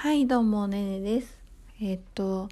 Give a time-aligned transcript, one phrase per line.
[0.00, 1.36] はい、どうも、ねねです。
[1.80, 2.48] えーっと、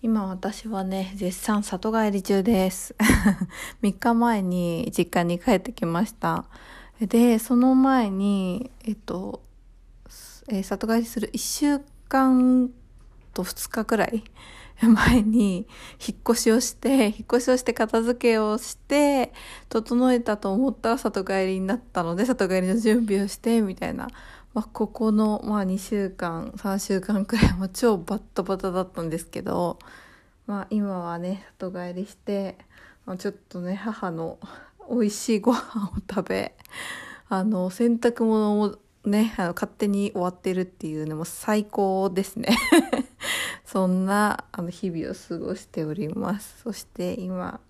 [0.00, 2.94] 今私はね、絶賛里帰り中です。
[3.82, 6.44] 3日前に実家に帰ってきました。
[7.00, 9.42] で、その前に、えっと、
[10.46, 12.70] えー里帰りする1週間
[13.32, 14.22] と2日くらい
[14.80, 15.66] 前に
[15.98, 19.32] 引っ越しをして、引っ越しをして片付けをして、
[19.68, 24.06] 整えたと思ったら里帰りになったので、里帰りの準備をして、みたいな。
[24.54, 29.78] まあ、ここの、まあ、2週間、3週間くらいも超バッタバタだったんですけど、
[30.46, 32.56] まあ、今はね、里帰りして、
[33.04, 34.38] まあちょっとね、母の
[34.88, 36.54] 美味しいご飯を食べ、
[37.28, 42.56] あの、洗濯物もね、あの勝手に終わってるっていうのも最高ですね。
[43.66, 46.62] そんなあの日々を過ごしております。
[46.62, 47.60] そして今、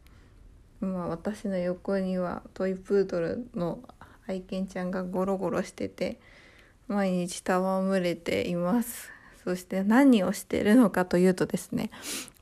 [0.81, 3.81] 今私の横にはトイプードルの
[4.27, 6.21] 愛犬ちゃんがゴロゴロしてて、
[6.89, 9.11] 毎日戯れています。
[9.45, 11.91] そして何をしているのかというとですね、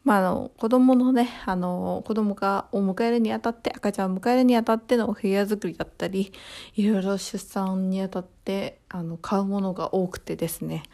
[0.04, 6.32] まあ、あの子供のねあの子供がを迎えるにあたって赤ちゃんを迎えるにあたってのお部屋作りだったり
[6.76, 10.84] いろいろ出産にあたってあの買うものが多くてですね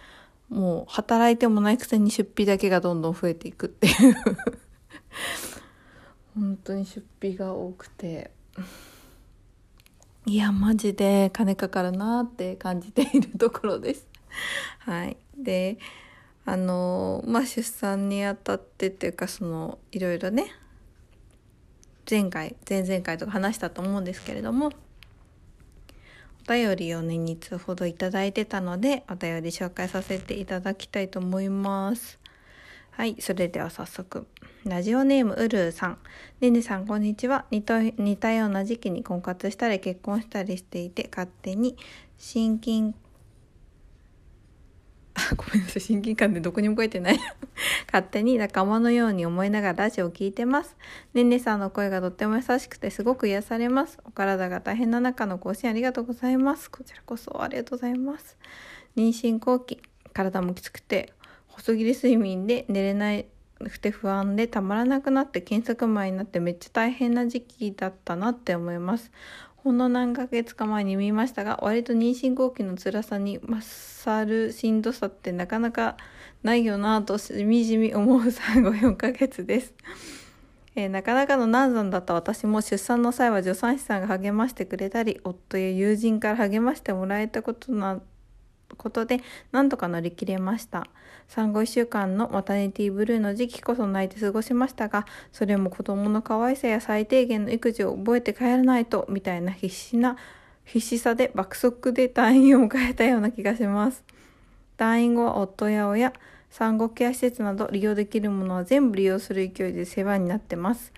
[0.48, 4.14] もう働いてもないくせに出費だけがどんどん増えていくっていう
[6.34, 8.30] 本当に出費が多くて
[10.28, 14.06] いやマジで金かかるなって感じているところです。
[14.80, 15.78] はい、で
[16.44, 20.52] あのまあ出産にあたってっていうかそのいろいろね
[22.08, 24.70] 前回前々回とか話したと思うんですけれども
[26.46, 32.18] お便りをね2通ほどいただいてたのでお便り紹介させていただきたいと思います。
[32.98, 34.26] はい、それでは早速。
[34.64, 35.98] ラジオネームうるーさん。
[36.40, 37.44] ねねさん、こんにちは。
[37.52, 41.76] 似た似たような時期に婚活したり結婚したりしていて、勝手に
[42.18, 42.96] 親近、
[45.14, 47.20] あ、ごめんなさい、親近感でどこにも書いてない。
[47.86, 50.76] 勝手に仲間のように思いながらラジオを聞いてます。
[51.14, 54.00] ねねさんの声がとっても優しくてすごく癒されます。
[54.06, 56.68] お体が大変な中の更新ありがとうございます。
[56.68, 58.36] こちらこそありがとうございます。
[58.96, 59.80] 妊娠後期、
[60.12, 61.12] 体もきつくて、
[61.58, 63.20] 細切り睡眠で寝れな
[63.68, 69.10] くて不安でたまらなくなって検索前になってめっちゃ大変な時期だったなって思います。
[69.56, 75.96] ほんの何ヶ月か前に見ましたが割と妊娠後期の辛さに勝るしんどさってなかなか
[76.44, 79.74] ないよなぁとしみじみ思う産後4ヶ月です。
[80.76, 88.00] えーなかなかの難産だった私も出産の際は助産師さんが励ましてくれたり夫や友人から励ましてもらえたことな
[88.76, 89.20] ことで
[89.52, 90.86] なんとか乗り切れました。
[91.28, 100.16] 産後1週間のマタニティブルーの時期こそ泣いて過ごしましたがそれも子供の可愛さや最低限の育児を覚えて帰らないとみたいな必死な
[100.64, 104.04] 必死さで爆速で退院を迎えたような気がします。
[104.76, 106.12] 退院後は夫や親
[106.50, 110.92] 産後ケア施設など利用できるものは全部利用する勢いで世話になってます。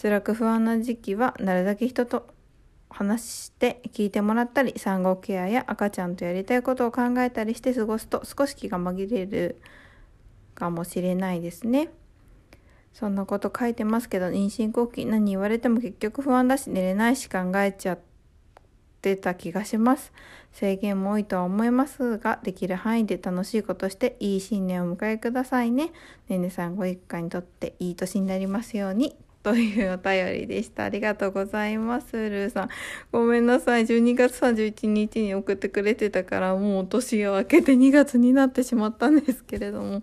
[0.00, 2.26] 辛く不安な時期はなるだけ人と
[2.90, 9.60] 話して聞いてもらったり産後ケアや赤ちゃんとやりたいことを考えたりして過ごすと少し気が紛れる
[10.54, 11.90] かもしれないですね。
[12.92, 17.98] そんなこと書いてますけど妊娠後期何言われても結局不安だし寝れないし考えちゃっ
[19.02, 20.12] てた気がします。
[20.52, 25.92] 制限も多いとは思いますができる範囲で楽しいことしていい新年をお迎えくださいね。
[26.30, 29.14] ねねさんご一家にとっていい年になりますように。
[29.46, 30.82] というお便りでした。
[30.82, 32.16] ありがとうございます。
[32.16, 32.68] ルーさん。
[33.12, 33.86] ごめんなさい。
[33.86, 40.02] 12月31日に送ってくれてたから、もう年が明けて2月になってしまったんですけれども。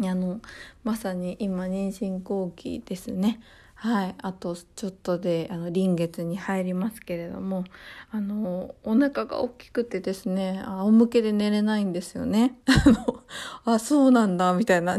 [0.00, 0.40] あの、
[0.82, 3.38] まさに今妊娠後期ですね。
[3.82, 4.14] はい。
[4.22, 7.64] あとちょっとで、あの、臨月に入りますけれども、
[8.12, 12.60] あの、お腹が大きくてですね、仰向けで寝れないんですよね。
[13.66, 14.98] あ、そうなんだ、みたいな、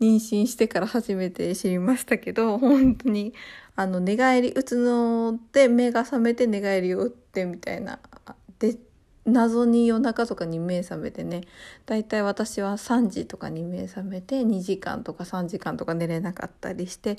[0.00, 3.34] 妊娠してから初めて知りましたけど、本当に、
[3.76, 8.00] あの、寝返り打つので目が覚めて寝返りを打ってみたいな。
[8.58, 8.76] で、
[9.26, 11.42] 謎に夜中とかに目覚めてね、
[11.86, 17.18] だいたい私は3時とかに目覚めて2時間とか3時間とか寝れなかったりして、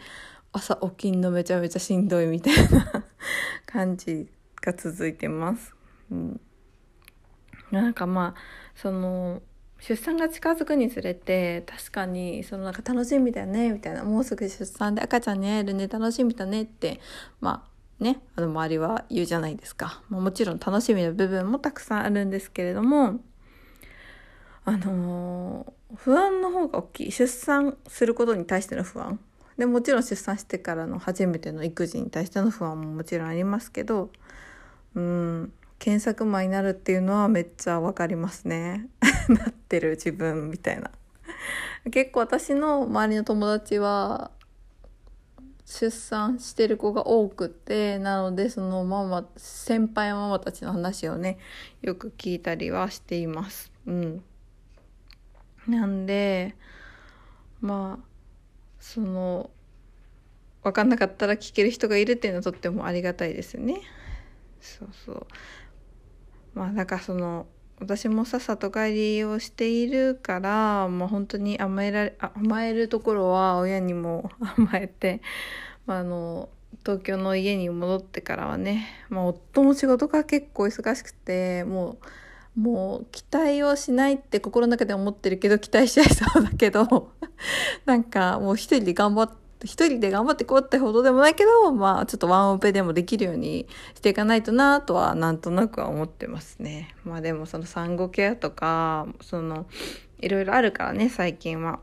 [0.56, 3.04] 朝起きんのめちゃめちゃしんどいみたいな
[3.66, 4.28] 感じ
[4.62, 5.74] が続いてます。
[6.12, 6.42] うん。
[7.72, 8.40] なんかまあ
[8.76, 9.42] その
[9.80, 14.04] 出産が近づくにつれて確かにそのなんか楽しみだよねみたいな。
[14.04, 17.00] もうすぐ出産で赤ちゃんに会えるね楽しみだねって
[17.42, 17.68] ま
[18.00, 23.20] あねあの周りは言うじゃないですか、まあ、もちろん楽しみな部分もたくさんあるんですけれども
[24.64, 27.12] あのー不安の方が大きい。
[27.12, 29.20] 出産することに対しての不安。
[29.58, 34.10] でもちろん出産してからの初めての育児に対しての不安ももちろんありますけど
[34.96, 38.88] うん検索魔になるっていうのはめっちゃわかりますね。
[39.30, 40.90] なってる自分みたいな。
[41.92, 44.32] 結構私の周りの友達は
[45.66, 51.38] 出産してる子が多くてなのでそのママ先輩ママたちの話をね
[51.82, 53.72] よく聞いたりはしています。
[53.86, 54.24] うん。
[55.68, 56.56] なんで
[57.62, 58.15] まあ
[58.86, 59.50] その
[60.64, 63.82] 分かんなかったら聞ける人がいるっていうのはとってもありがたいですよね。
[64.62, 65.28] そうそう。
[66.54, 67.48] まあだからその
[67.80, 75.22] 私もさ里帰りをしているからもう本当に甘えられ甘えるところは親にも 甘えて、
[75.88, 76.50] まあ、あの
[76.86, 81.98] 東京の家に戻ってからはね、まあ、夫も仕事が結構忙しくてもう
[82.56, 87.12] もう期待をしないって心の中で思ってるけど期待しちゃいそうだけど
[87.86, 96.94] なんかもう一人で頑張って一人で頑張ってこうってほどでもないけど、まあちょっとワンオペでもできるようにしていかないとなとはなんとなくは思ってますね。
[97.04, 99.66] まあでもその産後ケアとか、その
[100.20, 101.80] いろいろあるからね、最近は。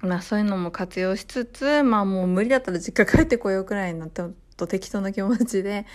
[0.00, 5.86] まあそういうのも活用しつつ、まあもう無理だったら実家帰ってこようくらいなとと適当な気持ちで、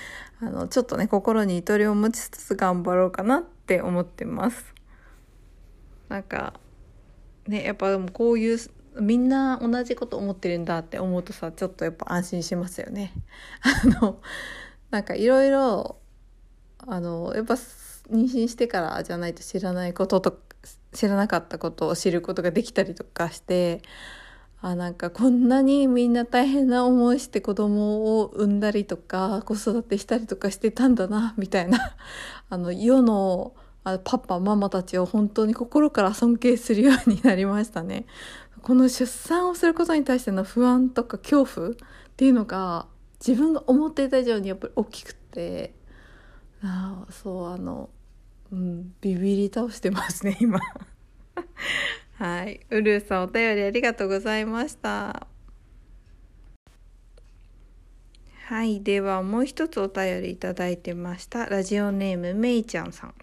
[0.42, 4.74] あの、ちょっとね、心にゆとりを持ちつつ頑張ろうかなって思ってます。
[6.10, 6.54] なんか、
[7.48, 8.58] ね、やっぱでもこういう
[9.00, 13.14] みんな同じこと思ってるんだって思うとさちょっとやっぱ安心しますよね。
[13.62, 14.20] あの
[14.90, 15.98] なんかいろいろ
[16.80, 20.40] あのやっぱ妊娠してからじゃないと知らないことと
[20.92, 23.82] 知らなかったことを知ることができたりとかして
[24.64, 31.96] あなんかこんなにみんな大変な思いして子供を産んだりとか子育てしたりとかしてたんだなみたいな
[32.50, 38.06] あの世のあパパママたちを本当に心から尊敬するようになりましたね。
[38.62, 41.74] この出産をすることに対しての不安とか恐怖っ
[42.16, 42.86] ていうのが
[43.26, 45.74] 自分が思っていた以上にやっぱり大きくて
[46.62, 47.90] あそうあの、
[48.52, 50.60] うん、ビビり倒してますね今
[52.22, 55.26] はいウルーさんお便りありがとうございました
[58.46, 63.16] はいではもう一つお便りいただいてましたラジオネームめいちゃんさん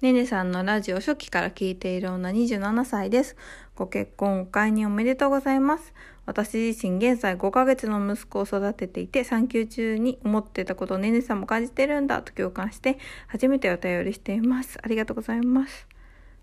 [0.00, 3.34] ねねさんのラジオ初期から聞いている女27歳です。
[3.74, 5.94] ご結婚、お会におめでとうございます。
[6.26, 14.78] 私自身現在5ヶ月の息子を育てていて、産休中に思ってたことをねねさんも感じてるんだと共感して、初めてお便りしています。
[14.82, 15.85] ありがとうございます。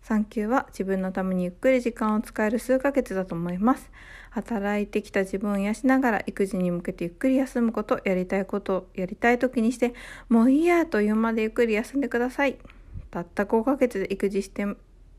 [0.04, 3.90] 産休は自分のためにゆっくり時間を使える数ヶ月だと思います。
[4.32, 9.94] 働いてきた自分を養しながら育児に向けてゆっくり休むこと、やりたいことを、やりたい時にして、
[10.28, 12.58] もういいやというまでゆっくり休んでください。
[13.12, 14.66] たった5ヶ月で育児して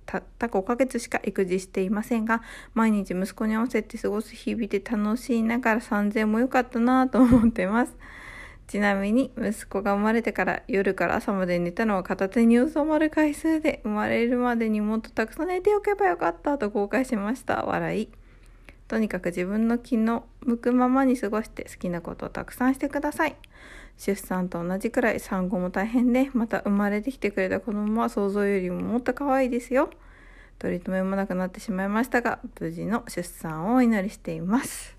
[0.04, 2.42] たった5ヶ月しか育児していませんが
[2.75, 7.96] 毎日息子に合わせて過ごす日々で楽しいながら3000も良かったなと思ってます
[8.66, 17.64] ちなみに息子が生まれてから夜から朝まで寝たのは片手に収まる回数で生まれるまでにもっとたくさん寝ておけばよかったと後悔しました。
[17.64, 18.08] 笑い。
[18.88, 23.37] とにかく自分の気の向くままに過ごして好きなことをたくさんしてください。
[23.96, 29.90] 出産と同じくらい産後も大変でまた生まれてきてくれた子供は想像よりももっと可愛いですよ。
[30.58, 34.94] 取り留めもなくなってしまいましたが無事の出産をお祈りしています。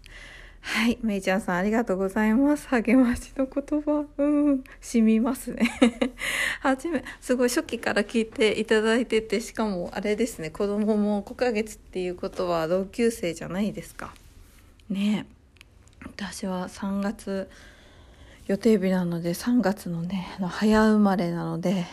[0.68, 2.68] はいめいちゃんさんありがとうございます。
[2.70, 4.04] 励ましの言葉。
[4.18, 4.24] う
[4.54, 4.64] ん。
[4.82, 5.70] 染みますね。
[6.60, 10.50] 初めすごい初期から聞いていただいててしかもあれですね。
[10.50, 14.12] 子供も5ヶ月っていうことは同級生じゃないですか。
[14.90, 15.28] ね
[16.04, 17.48] 私は3月
[18.48, 21.86] 予定日なので3月のね早生まれなので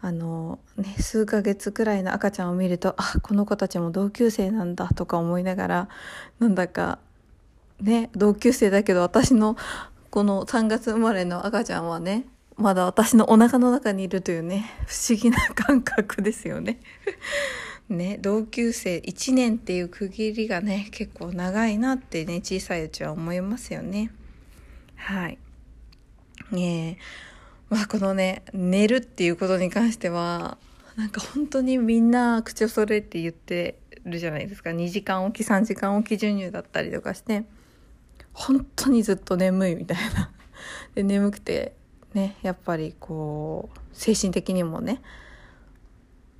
[0.00, 5.88] あのね数ヶ月くらいの赤ちゃんを見るとあこの子たちも同級生なんだとか思いながら
[6.38, 6.98] なんだか
[7.80, 9.56] ね同級生だけど私の
[10.10, 12.24] この3月生まれの赤ちゃんはね
[12.56, 16.78] まだ私のお腹の中にいるというね不思議な感覚ですよね。
[17.88, 24.10] ね同級生1年っていう区切りがね結構長いなってね小さいうちは思いますよね。
[24.96, 25.38] はい
[26.56, 26.96] え、
[27.68, 30.58] まあこのね寝るっていうことに関しては
[30.96, 37.44] なんか本当にみんな口を揃えて言ってるじゃないですか2時間おき3時間おき授乳だったりとかして
[38.34, 40.30] 本当にずっと眠いみたいな。
[40.94, 41.74] で眠くて
[42.12, 45.00] ねやっぱりこう精神的にもね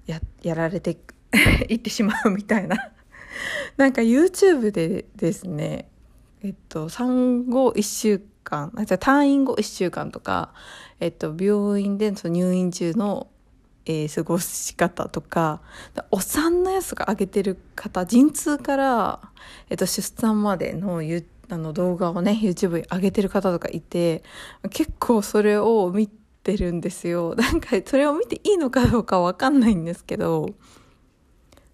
[0.06, 0.98] ややられて
[1.68, 2.76] いってしまうみたいな。
[3.76, 5.88] なんか YouTube でですね
[6.42, 10.52] えっと産後1週間じゃ退院後1週間とか、
[11.00, 13.28] えっと、病院でその入院中の、
[13.86, 15.60] えー、過ごし方とか
[16.10, 19.20] お産のやつが上げてる方陣痛から、
[19.70, 24.22] えっと、出産までの YouTube あの動画をね YouTube に上げてる方とかいて
[24.70, 27.34] 結構それを見てるんですよ。
[27.38, 30.54] なんかそれを見ていいのかどうかわかんないんですけど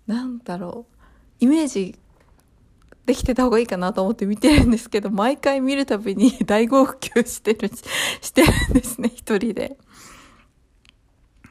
[0.06, 0.96] なんだろう。
[1.40, 1.98] イメージ
[3.06, 7.70] できてた方がいいかなと思って見てるんですけど毎回見るたびに 大号泣してる
[8.20, 9.76] してるんですね一人で。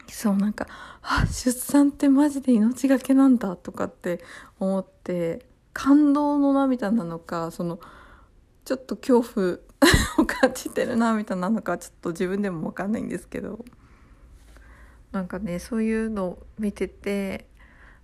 [0.07, 0.67] そうなんか
[1.01, 4.21] あ出産ってマジで命がけなんだとかって
[4.59, 7.79] 思って感動の涙なのかその
[8.69, 9.57] ちょっと恐怖
[10.19, 13.65] を感じてる涙なのかちょっと自分でも分かんないんですけど。
[15.11, 17.47] なんかねそういうのを見てて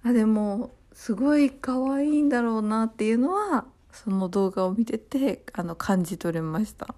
[0.01, 6.95] あでもすごい可愛いんだろうなっていうのはその動画を見ててあの感じ取れました。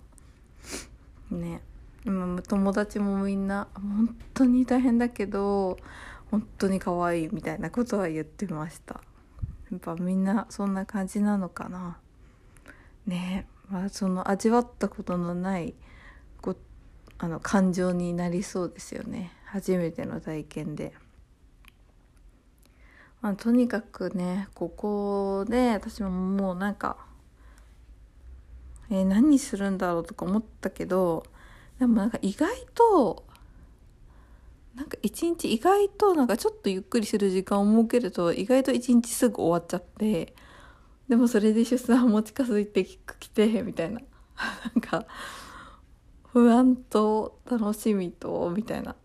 [1.29, 1.61] ね。
[2.05, 5.77] 今友達もみんな本当に大変だけど
[6.31, 9.01] 本当に可愛いみたいなことは言ってました。
[9.69, 11.97] やっぱみんなそんな感じなのかな。
[13.05, 13.45] ね。
[13.53, 15.73] えまあその味わったことのない
[16.41, 16.55] こ
[17.17, 20.93] あの感情になりそうですよね初めての体験で。
[23.21, 26.97] まあ、とにかくねここで私ももうなんか、
[28.91, 31.25] えー、何するんだろうとか思ったけど
[31.79, 33.25] でもなんか意外と
[34.75, 40.35] なんか一日意外となんかちょっとゆっくりする時間を設けると意外と一日すぐ終わっちゃって
[41.09, 44.01] でもそれで出産も近づいてきてみたいな。
[44.75, 45.05] なんか
[46.31, 48.95] 不安と楽しみとみたいな。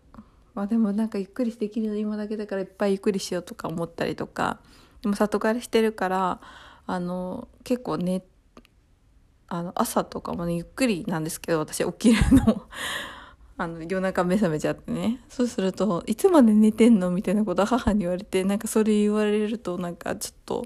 [0.53, 4.59] まあでもなんかゆっくりできるの今だけだからいっぱいゆっくりしようとか思ったりとか。
[5.01, 6.39] でも里帰りしてるから
[6.85, 8.23] あの結構ね
[9.47, 12.63] あの朝とかもねゆっくりなんですけど私起きるの。
[13.55, 15.21] あの夜中目覚めちゃってね。
[15.29, 20.65] そうすると「いつまで寝てんの?」みたいなこと母に言われてなんかそれ言われるとなんかちょっと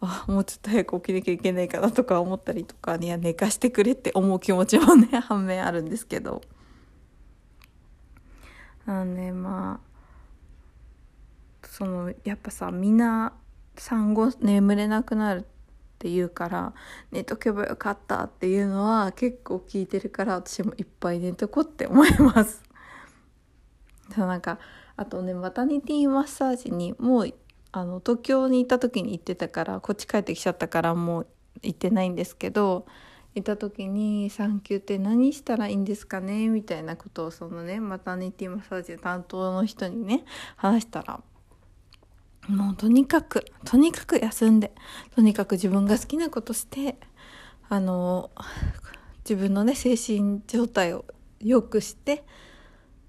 [0.00, 6.40] あもうちょっと早く起きなきゃいけないかなとか思ったりとかいや寝かしてくれって思う気持ちもね反面あるんですけど。
[8.86, 9.88] あのねまあ
[11.66, 13.34] そのやっぱさみんな
[13.76, 15.42] 産後眠れなくなるっ
[15.98, 16.72] て言うから
[17.12, 22.62] 寝とけばよかったっていうのは結構聞いてるから私もいっぱい寝とこって思います
[24.14, 24.58] そうなんか
[24.96, 27.34] あとねマタニティマッサージにもう
[27.72, 31.26] あの東京に行った時に行ってたからこっち帰ってきちゃったからもう
[31.62, 32.86] 行ってないんですけど
[33.34, 40.24] いた時に「産休って何したらいいんですかね?」みたいなことをそのねマタニティマッサージ担当の人にね
[40.56, 41.20] 話したら
[42.48, 44.72] もうとにかくとにかく休んで
[45.14, 46.96] とにかく自分が好きなことして
[47.68, 48.30] あの
[49.28, 51.04] 自分のね精神状態を
[51.40, 52.24] 良くして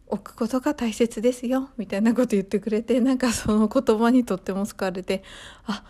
[0.09, 5.23] 置くことが大切ですよみたいなこと言ってくれてなんかその言葉にとっても救われて
[5.65, 5.83] あ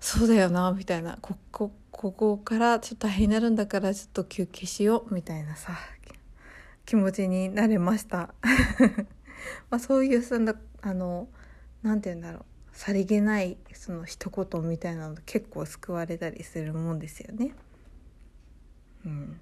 [0.00, 1.18] そうだよなみたいな。
[1.20, 5.72] ここここからちょっと大変になるんだからちょっと休憩しようみたいなさ
[6.84, 8.34] 気持ちになれました。
[9.70, 11.28] まあそういうそんなあの
[11.82, 12.44] 何て言うんだろう。
[12.72, 17.54] さりげないその一言みたいなの結構救われたりするもんですよね。
[19.06, 19.40] うん、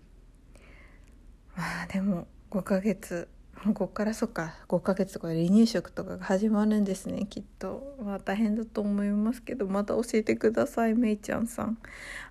[1.56, 3.28] まあでも5ヶ月
[3.66, 7.96] ここからそっか5ヶ月とか離乳食とかが始まるんですねきっと。
[8.02, 11.78] まあ大変だと思いますけどまた教えてくださいめいちゃんさん。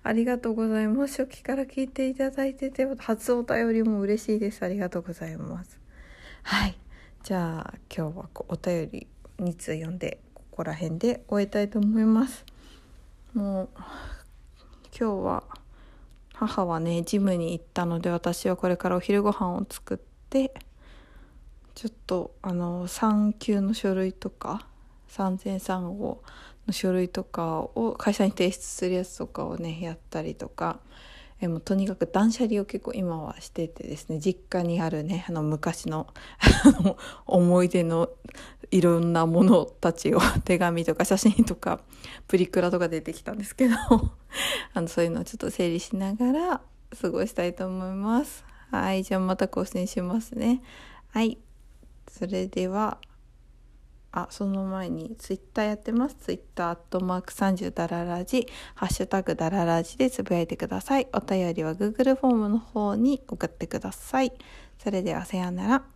[0.02, 1.22] ありがとうございます。
[1.22, 4.62] 初期から聞いていただいてて初お便りも嬉しいです。
[4.64, 5.80] ありがとうございます。
[6.44, 6.78] はい。
[7.24, 9.06] じゃあ今日はお便り
[9.38, 12.44] 2通読んでここら辺で終えたいと思います。
[13.32, 13.68] もう
[14.96, 15.44] 今日は
[16.34, 19.98] 母はねジムに行ったので私はこれからお昼ご飯を作っ
[20.30, 20.54] て
[21.74, 24.66] ちょっとあの産休の書類とか
[25.08, 26.22] 産前産後
[26.66, 30.80] の書類とかを会社に提出するやつとかをねやったりとか
[31.40, 36.06] えもうとにかく断捨離を結構今はしててですね実家にあるねあの昔の
[37.26, 38.08] 思い出の
[38.70, 41.80] いろんなものたちを 手紙とか写真とか
[42.28, 43.74] プリクラとか出てきたんですけど
[44.74, 46.60] あのそういうのをちょっと整理しながら
[47.00, 48.44] 過ごしたいと思います。
[48.70, 50.62] はいじゃあまた更新しますね。
[51.10, 51.38] はい
[52.16, 52.98] それでは
[54.12, 56.14] あその前にツイッターやってます。
[56.14, 61.08] ツイッターアットマーク30ダララジハッシュタグダララジでつぶやいてください。
[61.12, 64.32] お便りは Google フォームの方に送ってください。
[64.78, 65.93] それではさようなら。